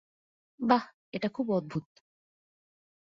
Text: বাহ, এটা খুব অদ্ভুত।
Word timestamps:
বাহ, 0.59 0.83
এটা 1.13 1.27
খুব 1.29 1.47
অদ্ভুত। 1.51 1.85